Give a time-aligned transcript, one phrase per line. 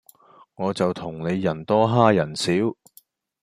[0.55, 2.51] 我就同你人多哈人少